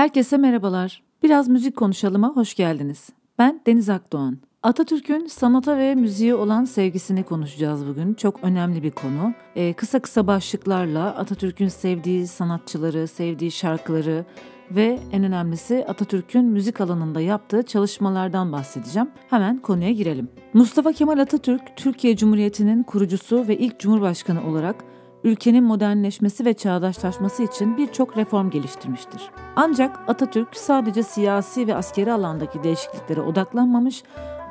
Herkese 0.00 0.36
merhabalar. 0.36 1.02
Biraz 1.22 1.48
müzik 1.48 1.76
konuşalıma 1.76 2.28
hoş 2.28 2.54
geldiniz. 2.54 3.08
Ben 3.38 3.60
Deniz 3.66 3.88
Akdoğan. 3.90 4.38
Atatürk'ün 4.62 5.26
sanata 5.26 5.78
ve 5.78 5.94
müziğe 5.94 6.34
olan 6.34 6.64
sevgisini 6.64 7.22
konuşacağız 7.22 7.86
bugün. 7.86 8.14
Çok 8.14 8.44
önemli 8.44 8.82
bir 8.82 8.90
konu. 8.90 9.32
Ee, 9.56 9.72
kısa 9.72 10.00
kısa 10.00 10.26
başlıklarla 10.26 11.16
Atatürk'ün 11.16 11.68
sevdiği 11.68 12.26
sanatçıları, 12.26 13.08
sevdiği 13.08 13.50
şarkıları 13.50 14.24
ve 14.70 14.98
en 15.12 15.24
önemlisi 15.24 15.84
Atatürk'ün 15.88 16.44
müzik 16.44 16.80
alanında 16.80 17.20
yaptığı 17.20 17.62
çalışmalardan 17.62 18.52
bahsedeceğim. 18.52 19.10
Hemen 19.30 19.58
konuya 19.58 19.90
girelim. 19.90 20.28
Mustafa 20.54 20.92
Kemal 20.92 21.18
Atatürk, 21.18 21.76
Türkiye 21.76 22.16
Cumhuriyeti'nin 22.16 22.82
kurucusu 22.82 23.48
ve 23.48 23.56
ilk 23.56 23.80
cumhurbaşkanı 23.80 24.48
olarak 24.50 24.84
ülkenin 25.24 25.64
modernleşmesi 25.64 26.44
ve 26.44 26.54
çağdaşlaşması 26.54 27.42
için 27.42 27.76
birçok 27.76 28.16
reform 28.16 28.50
geliştirmiştir. 28.50 29.30
Ancak 29.56 30.00
Atatürk 30.08 30.56
sadece 30.56 31.02
siyasi 31.02 31.66
ve 31.66 31.74
askeri 31.74 32.12
alandaki 32.12 32.62
değişikliklere 32.62 33.20
odaklanmamış, 33.20 34.02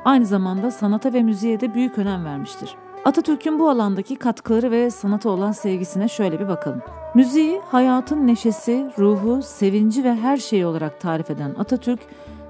aynı 0.04 0.26
zamanda 0.26 0.70
sanata 0.70 1.12
ve 1.12 1.22
müziğe 1.22 1.60
de 1.60 1.74
büyük 1.74 1.98
önem 1.98 2.24
vermiştir. 2.24 2.76
Atatürk'ün 3.04 3.58
bu 3.58 3.68
alandaki 3.68 4.16
katkıları 4.16 4.70
ve 4.70 4.90
sanata 4.90 5.30
olan 5.30 5.52
sevgisine 5.52 6.08
şöyle 6.08 6.40
bir 6.40 6.48
bakalım. 6.48 6.82
Müziği 7.14 7.60
hayatın 7.60 8.26
neşesi, 8.26 8.86
ruhu, 8.98 9.42
sevinci 9.42 10.04
ve 10.04 10.14
her 10.14 10.36
şeyi 10.36 10.66
olarak 10.66 11.00
tarif 11.00 11.30
eden 11.30 11.54
Atatürk, 11.58 12.00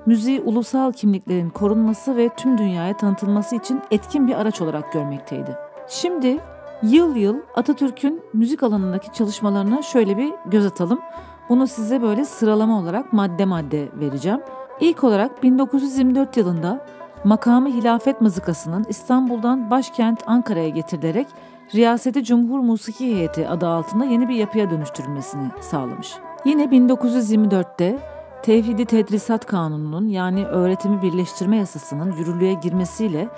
müziği 0.07 0.41
ulusal 0.41 0.93
kimliklerin 0.93 1.51
korunması 1.51 2.16
ve 2.16 2.29
tüm 2.37 2.59
dünyaya 2.59 2.96
tanıtılması 2.96 3.57
için 3.57 3.80
etkin 3.91 4.29
bir 4.29 4.34
araç 4.34 4.60
olarak 4.60 4.93
görmekteydi. 4.93 5.57
Şimdi 5.88 6.38
Yıl 6.82 7.16
yıl 7.16 7.36
Atatürk'ün 7.54 8.23
müzik 8.32 8.62
alanındaki 8.62 9.12
çalışmalarına 9.12 9.82
şöyle 9.82 10.16
bir 10.16 10.32
göz 10.46 10.66
atalım. 10.66 11.00
Bunu 11.48 11.66
size 11.66 12.02
böyle 12.02 12.24
sıralama 12.24 12.78
olarak 12.78 13.12
madde 13.12 13.45
madde 13.45 13.88
vereceğim. 13.95 14.40
İlk 14.80 15.04
olarak 15.04 15.42
1924 15.42 16.37
yılında 16.37 16.87
makamı 17.24 17.68
hilafet 17.68 18.20
mızıkasının 18.20 18.87
İstanbul'dan 18.88 19.70
başkent 19.70 20.22
Ankara'ya 20.26 20.68
getirilerek 20.68 21.26
Riyaseti 21.74 22.24
Cumhur 22.24 22.59
Musiki 22.59 23.06
Heyeti 23.06 23.48
adı 23.48 23.66
altında 23.66 24.04
yeni 24.04 24.28
bir 24.28 24.34
yapıya 24.34 24.70
dönüştürülmesini 24.70 25.48
sağlamış. 25.60 26.15
Yine 26.44 26.65
1924'te 26.65 27.98
Tevhidi 28.42 28.84
Tedrisat 28.84 29.46
Kanunu'nun 29.46 30.09
yani 30.09 30.46
öğretimi 30.46 31.02
birleştirme 31.02 31.56
yasasının 31.56 32.12
yürürlüğe 32.12 32.54
girmesiyle 32.54 33.28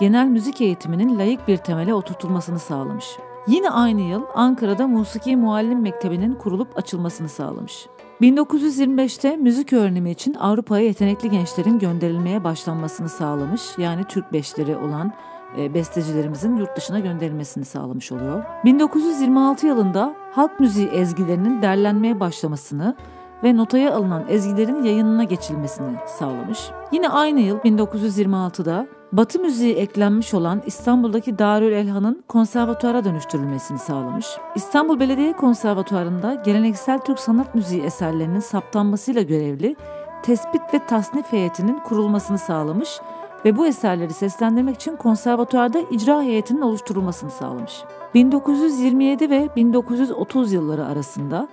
genel 0.00 0.26
müzik 0.26 0.60
eğitiminin 0.60 1.18
layık 1.18 1.48
bir 1.48 1.56
temele 1.56 1.94
oturtulmasını 1.94 2.58
sağlamış. 2.58 3.06
Yine 3.46 3.70
aynı 3.70 4.00
yıl 4.00 4.22
Ankara'da 4.34 4.86
Musiki 4.86 5.36
Muallim 5.36 5.82
Mektebi'nin 5.82 6.34
kurulup 6.34 6.78
açılmasını 6.78 7.28
sağlamış. 7.28 7.86
1925'te 8.20 9.36
müzik 9.36 9.72
öğrenimi 9.72 10.10
için 10.10 10.34
Avrupa'ya 10.34 10.84
yetenekli 10.84 11.30
gençlerin 11.30 11.78
gönderilmeye 11.78 12.44
başlanmasını 12.44 13.08
sağlamış. 13.08 13.62
Yani 13.78 14.04
Türk 14.04 14.32
beşleri 14.32 14.76
olan 14.76 15.12
e, 15.58 15.74
bestecilerimizin 15.74 16.56
yurt 16.56 16.76
dışına 16.76 16.98
gönderilmesini 16.98 17.64
sağlamış 17.64 18.12
oluyor. 18.12 18.44
1926 18.64 19.66
yılında 19.66 20.14
halk 20.32 20.60
müziği 20.60 20.88
ezgilerinin 20.88 21.62
derlenmeye 21.62 22.20
başlamasını 22.20 22.96
ve 23.44 23.56
notaya 23.56 23.94
alınan 23.94 24.24
ezgilerin 24.28 24.84
yayınına 24.84 25.24
geçilmesini 25.24 25.96
sağlamış. 26.06 26.70
Yine 26.92 27.08
aynı 27.08 27.40
yıl 27.40 27.58
1926'da 27.58 28.86
Batı 29.12 29.40
müziği 29.40 29.74
eklenmiş 29.74 30.34
olan 30.34 30.62
İstanbul'daki 30.66 31.38
Darül 31.38 31.72
Elhan'ın 31.72 32.22
konservatuara 32.28 33.04
dönüştürülmesini 33.04 33.78
sağlamış. 33.78 34.26
İstanbul 34.54 35.00
Belediye 35.00 35.32
Konservatuarı'nda 35.32 36.34
geleneksel 36.34 36.98
Türk 36.98 37.18
sanat 37.18 37.54
müziği 37.54 37.82
eserlerinin 37.82 38.40
saptanmasıyla 38.40 39.22
görevli 39.22 39.76
tespit 40.22 40.74
ve 40.74 40.86
tasnif 40.86 41.32
heyetinin 41.32 41.78
kurulmasını 41.78 42.38
sağlamış 42.38 43.00
ve 43.44 43.56
bu 43.56 43.66
eserleri 43.66 44.12
seslendirmek 44.12 44.76
için 44.76 44.96
konservatuarda 44.96 45.78
icra 45.90 46.22
heyetinin 46.22 46.60
oluşturulmasını 46.60 47.30
sağlamış. 47.30 47.82
1927 48.14 49.30
ve 49.30 49.48
1930 49.56 50.52
yılları 50.52 50.86
arasında 50.86 51.48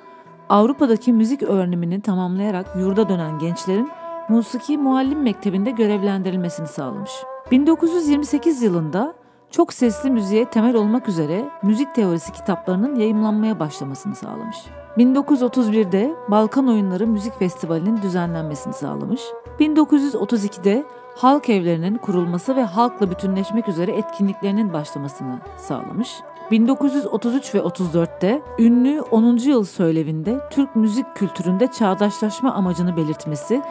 Avrupa'daki 0.49 1.13
müzik 1.13 1.43
öğrenimini 1.43 2.01
tamamlayarak 2.01 2.65
yurda 2.75 3.09
dönen 3.09 3.39
gençlerin 3.39 3.89
Musiki 4.29 4.77
Muallim 4.77 5.21
Mektebi'nde 5.21 5.71
görevlendirilmesini 5.71 6.67
sağlamış. 6.67 7.11
1928 7.51 8.61
yılında 8.61 9.13
çok 9.51 9.73
sesli 9.73 10.11
müziğe 10.11 10.45
temel 10.45 10.75
olmak 10.75 11.09
üzere 11.09 11.49
müzik 11.63 11.95
teorisi 11.95 12.31
kitaplarının 12.31 12.95
yayımlanmaya 12.95 13.59
başlamasını 13.59 14.15
sağlamış. 14.15 14.57
1931'de 14.97 16.15
Balkan 16.27 16.67
Oyunları 16.67 17.07
Müzik 17.07 17.39
Festivali'nin 17.39 18.01
düzenlenmesini 18.01 18.73
sağlamış. 18.73 19.21
1932'de 19.59 20.85
halk 21.15 21.49
evlerinin 21.49 21.97
kurulması 21.97 22.55
ve 22.55 22.63
halkla 22.63 23.11
bütünleşmek 23.11 23.67
üzere 23.67 23.91
etkinliklerinin 23.91 24.73
başlamasını 24.73 25.39
sağlamış. 25.57 26.09
1933 26.51 27.55
ve 27.55 27.59
34'te 27.59 28.41
ünlü 28.59 29.01
10. 29.01 29.37
yıl 29.37 29.63
söylevinde 29.63 30.39
Türk 30.49 30.75
müzik 30.75 31.15
kültüründe 31.15 31.67
çağdaşlaşma 31.67 32.53
amacını 32.53 32.97
belirtmesi 32.97 33.61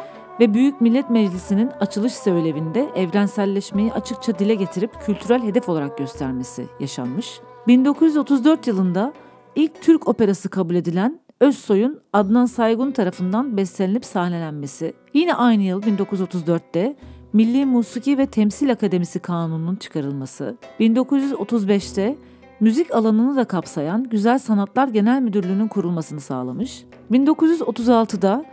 ve 0.41 0.55
Büyük 0.55 0.81
Millet 0.81 1.11
Meclisi'nin 1.11 1.71
açılış 1.81 2.13
söylevinde 2.13 2.89
evrenselleşmeyi 2.95 3.93
açıkça 3.93 4.39
dile 4.39 4.55
getirip 4.55 5.01
kültürel 5.07 5.43
hedef 5.43 5.69
olarak 5.69 5.99
göstermesi 5.99 6.67
yaşanmış. 6.81 7.41
1934 7.67 8.67
yılında 8.67 9.13
ilk 9.57 9.83
Türk 9.83 10.09
operası 10.09 10.49
kabul 10.49 10.75
edilen 10.75 11.21
Özsoy'un 11.41 12.01
Adnan 12.13 12.47
Saygun 12.47 12.91
tarafından 12.91 13.57
bestelenip 13.57 14.05
sahnelenmesi. 14.05 14.93
Yine 15.15 15.35
aynı 15.35 15.63
yıl 15.63 15.83
1934'te 15.83 16.97
Milli 17.33 17.67
Musiki 17.67 18.19
ve 18.19 18.27
Temsil 18.27 18.73
Akademisi 18.73 19.19
Kanunu'nun 19.19 19.77
çıkarılması. 19.77 20.57
1935'te 20.81 22.17
müzik 22.61 22.95
alanını 22.95 23.37
da 23.37 23.45
kapsayan 23.45 24.05
Güzel 24.05 24.39
Sanatlar 24.39 24.89
Genel 24.89 25.23
Müdürlüğü'nün 25.23 25.69
kurulmasını 25.69 26.21
sağlamış. 26.21 26.85
1936'da 27.11 28.45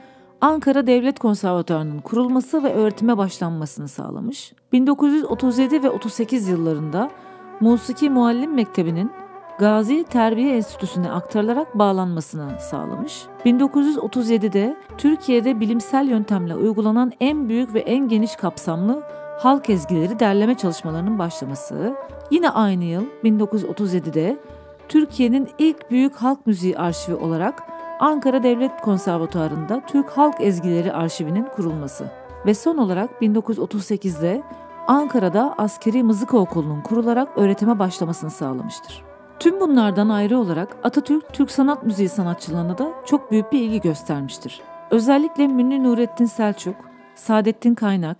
Ankara 0.45 0.87
Devlet 0.87 1.19
Konservatuarı'nın 1.19 1.99
kurulması 1.99 2.63
ve 2.63 2.73
öğretime 2.73 3.17
başlanmasını 3.17 3.87
sağlamış. 3.87 4.53
1937 4.71 5.83
ve 5.83 5.89
38 5.89 6.47
yıllarında 6.47 7.11
Musiki 7.59 8.09
Muallim 8.09 8.53
Mektebi'nin 8.53 9.11
Gazi 9.59 10.03
Terbiye 10.03 10.55
Enstitüsü'ne 10.55 11.11
aktarılarak 11.11 11.79
bağlanmasını 11.79 12.59
sağlamış. 12.59 13.23
1937'de 13.45 14.77
Türkiye'de 14.97 15.59
bilimsel 15.59 16.07
yöntemle 16.07 16.55
uygulanan 16.55 17.11
en 17.19 17.49
büyük 17.49 17.73
ve 17.73 17.79
en 17.79 18.07
geniş 18.07 18.35
kapsamlı 18.35 19.03
halk 19.39 19.69
ezgileri 19.69 20.19
derleme 20.19 20.55
çalışmalarının 20.55 21.19
başlaması. 21.19 21.95
Yine 22.31 22.49
aynı 22.49 22.83
yıl 22.83 23.03
1937'de 23.23 24.39
Türkiye'nin 24.89 25.49
ilk 25.57 25.91
büyük 25.91 26.15
halk 26.15 26.47
müziği 26.47 26.77
arşivi 26.77 27.15
olarak 27.15 27.74
Ankara 27.99 28.43
Devlet 28.43 28.81
Konservatuarı'nda 28.81 29.81
Türk 29.87 30.09
Halk 30.09 30.35
Ezgileri 30.39 30.93
Arşivinin 30.93 31.45
kurulması 31.55 32.11
ve 32.45 32.53
son 32.53 32.77
olarak 32.77 33.09
1938'de 33.21 34.43
Ankara'da 34.87 35.55
Askeri 35.57 36.03
Mızıka 36.03 36.37
Okulu'nun 36.37 36.81
kurularak 36.81 37.37
öğretime 37.37 37.79
başlamasını 37.79 38.29
sağlamıştır. 38.29 39.03
Tüm 39.39 39.59
bunlardan 39.59 40.09
ayrı 40.09 40.39
olarak 40.39 40.77
Atatürk 40.83 41.33
Türk 41.33 41.51
sanat 41.51 41.83
müziği 41.83 42.09
sanatçılarına 42.09 42.77
da 42.77 42.91
çok 43.05 43.31
büyük 43.31 43.51
bir 43.51 43.59
ilgi 43.59 43.81
göstermiştir. 43.81 44.61
Özellikle 44.91 45.47
Münni 45.47 45.83
Nurettin 45.83 46.25
Selçuk, 46.25 46.75
Saadettin 47.15 47.75
Kaynak, 47.75 48.17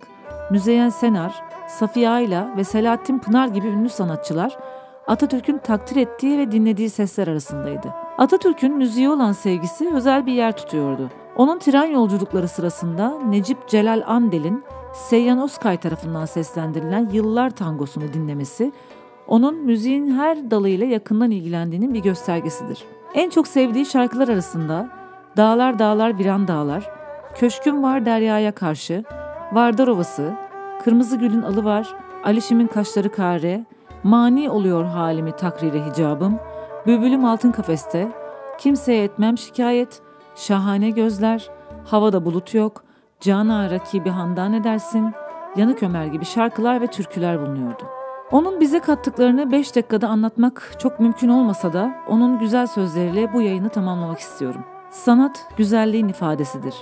Müzeyyen 0.50 0.88
Senar, 0.88 1.42
Safiye 1.68 2.10
Ayla 2.10 2.56
ve 2.56 2.64
Selahattin 2.64 3.18
Pınar 3.18 3.48
gibi 3.48 3.66
ünlü 3.66 3.88
sanatçılar 3.88 4.58
Atatürk'ün 5.06 5.58
takdir 5.58 5.96
ettiği 5.96 6.38
ve 6.38 6.52
dinlediği 6.52 6.90
sesler 6.90 7.28
arasındaydı. 7.28 8.05
Atatürk'ün 8.18 8.76
müziğe 8.76 9.10
olan 9.10 9.32
sevgisi 9.32 9.90
özel 9.94 10.26
bir 10.26 10.32
yer 10.32 10.56
tutuyordu. 10.56 11.10
Onun 11.36 11.58
tren 11.58 11.84
yolculukları 11.84 12.48
sırasında 12.48 13.18
Necip 13.18 13.68
Celal 13.68 14.02
Andel'in 14.06 14.64
Seyyan 14.92 15.38
Oskay 15.38 15.76
tarafından 15.76 16.24
seslendirilen 16.24 17.08
Yıllar 17.12 17.50
Tangosunu 17.50 18.12
dinlemesi, 18.12 18.72
onun 19.26 19.56
müziğin 19.56 20.18
her 20.18 20.50
dalıyla 20.50 20.86
yakından 20.86 21.30
ilgilendiğinin 21.30 21.94
bir 21.94 22.02
göstergesidir. 22.02 22.84
En 23.14 23.30
çok 23.30 23.48
sevdiği 23.48 23.86
şarkılar 23.86 24.28
arasında 24.28 24.88
Dağlar 25.36 25.78
Dağlar 25.78 26.18
Viran 26.18 26.48
Dağlar, 26.48 26.90
Köşküm 27.34 27.82
Var 27.82 28.06
Deryaya 28.06 28.52
Karşı, 28.52 29.04
Vardar 29.52 29.88
Ovası, 29.88 30.34
Kırmızı 30.84 31.16
Gül'ün 31.16 31.42
Alı 31.42 31.64
Var, 31.64 31.96
Alişim'in 32.24 32.66
Kaşları 32.66 33.12
Kare, 33.12 33.64
Mani 34.02 34.50
oluyor 34.50 34.84
halimi 34.84 35.32
takrire 35.32 35.86
hicabım, 35.86 36.38
Bülbülüm 36.86 37.24
altın 37.24 37.52
kafeste, 37.52 38.12
kimseye 38.58 39.04
etmem 39.04 39.38
şikayet, 39.38 40.02
şahane 40.36 40.90
gözler, 40.90 41.50
havada 41.84 42.24
bulut 42.24 42.54
yok, 42.54 42.84
cana 43.20 43.70
rakibi 43.70 44.10
handan 44.10 44.52
edersin, 44.52 45.12
yanık 45.56 45.82
ömer 45.82 46.06
gibi 46.06 46.24
şarkılar 46.24 46.80
ve 46.80 46.86
türküler 46.86 47.40
bulunuyordu. 47.40 47.82
Onun 48.30 48.60
bize 48.60 48.80
kattıklarını 48.80 49.52
5 49.52 49.76
dakikada 49.76 50.08
anlatmak 50.08 50.72
çok 50.78 51.00
mümkün 51.00 51.28
olmasa 51.28 51.72
da 51.72 51.92
onun 52.08 52.38
güzel 52.38 52.66
sözleriyle 52.66 53.32
bu 53.32 53.40
yayını 53.40 53.68
tamamlamak 53.68 54.18
istiyorum. 54.18 54.64
Sanat 54.90 55.46
güzelliğin 55.56 56.08
ifadesidir. 56.08 56.74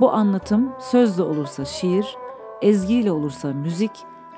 Bu 0.00 0.12
anlatım 0.12 0.72
sözle 0.78 1.22
olursa 1.22 1.64
şiir, 1.64 2.16
ezgiyle 2.62 3.12
olursa 3.12 3.48
müzik, 3.48 3.92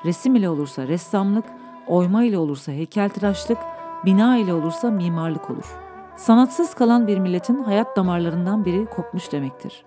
resim 0.05 0.37
ile 0.37 0.49
olursa 0.49 0.89
ressamlık, 0.89 1.45
oyma 1.87 2.25
ile 2.25 2.39
olursa 2.39 2.73
heykeltıraşlık, 2.73 3.59
bina 4.05 4.37
ile 4.37 4.55
olursa 4.55 4.91
mimarlık 4.91 5.51
olur. 5.51 5.77
Sanatsız 6.17 6.75
kalan 6.75 7.07
bir 7.07 7.19
milletin 7.19 7.63
hayat 7.63 7.97
damarlarından 7.97 8.65
biri 8.65 8.87
kopmuş 8.87 9.33
demektir. 9.33 9.85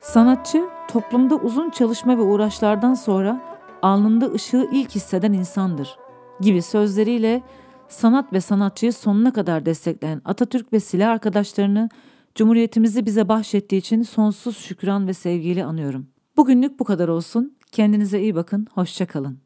Sanatçı, 0.00 0.64
toplumda 0.88 1.36
uzun 1.36 1.70
çalışma 1.70 2.18
ve 2.18 2.22
uğraşlardan 2.22 2.94
sonra 2.94 3.40
alnında 3.82 4.32
ışığı 4.32 4.68
ilk 4.72 4.94
hisseden 4.94 5.32
insandır 5.32 5.98
gibi 6.40 6.62
sözleriyle 6.62 7.42
sanat 7.88 8.32
ve 8.32 8.40
sanatçıyı 8.40 8.92
sonuna 8.92 9.32
kadar 9.32 9.66
destekleyen 9.66 10.22
Atatürk 10.24 10.72
ve 10.72 10.80
silah 10.80 11.10
arkadaşlarını 11.10 11.88
Cumhuriyetimizi 12.34 13.06
bize 13.06 13.28
bahşettiği 13.28 13.80
için 13.80 14.02
sonsuz 14.02 14.56
şükran 14.56 15.06
ve 15.06 15.14
sevgiyle 15.14 15.64
anıyorum. 15.64 16.06
Bugünlük 16.36 16.80
bu 16.80 16.84
kadar 16.84 17.08
olsun. 17.08 17.56
Kendinize 17.72 18.20
iyi 18.20 18.34
bakın, 18.34 18.66
hoşçakalın. 18.74 19.43